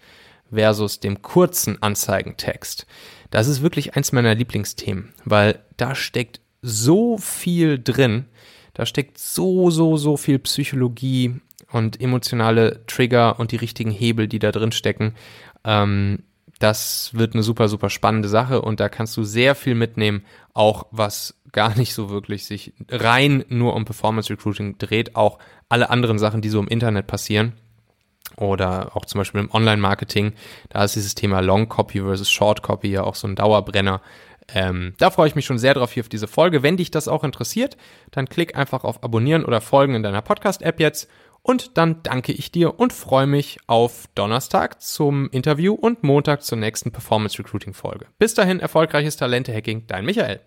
versus 0.52 1.00
dem 1.00 1.22
kurzen 1.22 1.82
Anzeigentext. 1.82 2.86
Das 3.34 3.48
ist 3.48 3.62
wirklich 3.62 3.96
eins 3.96 4.12
meiner 4.12 4.32
Lieblingsthemen, 4.36 5.12
weil 5.24 5.58
da 5.76 5.96
steckt 5.96 6.40
so 6.62 7.18
viel 7.18 7.82
drin, 7.82 8.26
da 8.74 8.86
steckt 8.86 9.18
so, 9.18 9.70
so, 9.70 9.96
so 9.96 10.16
viel 10.16 10.38
Psychologie 10.38 11.40
und 11.72 12.00
emotionale 12.00 12.86
Trigger 12.86 13.40
und 13.40 13.50
die 13.50 13.56
richtigen 13.56 13.90
Hebel, 13.90 14.28
die 14.28 14.38
da 14.38 14.52
drin 14.52 14.70
stecken. 14.70 15.14
Ähm, 15.64 16.22
das 16.60 17.10
wird 17.14 17.34
eine 17.34 17.42
super, 17.42 17.66
super 17.66 17.90
spannende 17.90 18.28
Sache 18.28 18.62
und 18.62 18.78
da 18.78 18.88
kannst 18.88 19.16
du 19.16 19.24
sehr 19.24 19.56
viel 19.56 19.74
mitnehmen, 19.74 20.24
auch 20.52 20.86
was 20.92 21.34
gar 21.50 21.76
nicht 21.76 21.92
so 21.92 22.10
wirklich 22.10 22.44
sich 22.44 22.72
rein 22.88 23.44
nur 23.48 23.74
um 23.74 23.84
Performance 23.84 24.30
Recruiting 24.30 24.78
dreht, 24.78 25.16
auch 25.16 25.40
alle 25.68 25.90
anderen 25.90 26.20
Sachen, 26.20 26.40
die 26.40 26.50
so 26.50 26.60
im 26.60 26.68
Internet 26.68 27.08
passieren 27.08 27.54
oder 28.36 28.96
auch 28.96 29.04
zum 29.04 29.20
Beispiel 29.20 29.40
im 29.40 29.50
Online-Marketing. 29.50 30.32
Da 30.68 30.84
ist 30.84 30.96
dieses 30.96 31.14
Thema 31.14 31.40
Long 31.40 31.68
Copy 31.68 32.00
versus 32.00 32.30
Short 32.30 32.62
Copy 32.62 32.88
ja 32.88 33.04
auch 33.04 33.14
so 33.14 33.26
ein 33.26 33.36
Dauerbrenner. 33.36 34.00
Ähm, 34.52 34.94
da 34.98 35.10
freue 35.10 35.28
ich 35.28 35.34
mich 35.34 35.46
schon 35.46 35.58
sehr 35.58 35.74
drauf 35.74 35.92
hier 35.92 36.02
auf 36.02 36.08
diese 36.08 36.28
Folge. 36.28 36.62
Wenn 36.62 36.76
dich 36.76 36.90
das 36.90 37.08
auch 37.08 37.24
interessiert, 37.24 37.76
dann 38.10 38.28
klick 38.28 38.56
einfach 38.56 38.84
auf 38.84 39.02
Abonnieren 39.02 39.44
oder 39.44 39.60
Folgen 39.60 39.94
in 39.94 40.02
deiner 40.02 40.22
Podcast-App 40.22 40.80
jetzt. 40.80 41.08
Und 41.42 41.76
dann 41.76 42.02
danke 42.02 42.32
ich 42.32 42.52
dir 42.52 42.80
und 42.80 42.94
freue 42.94 43.26
mich 43.26 43.58
auf 43.66 44.06
Donnerstag 44.14 44.80
zum 44.80 45.28
Interview 45.30 45.74
und 45.74 46.02
Montag 46.02 46.42
zur 46.42 46.56
nächsten 46.56 46.90
Performance 46.90 47.38
Recruiting 47.38 47.74
Folge. 47.74 48.06
Bis 48.18 48.32
dahin 48.32 48.60
erfolgreiches 48.60 49.18
Talente-Hacking, 49.18 49.86
dein 49.86 50.06
Michael. 50.06 50.40